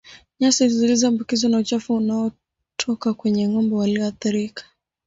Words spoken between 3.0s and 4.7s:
kwenye ng'ombe walioathirika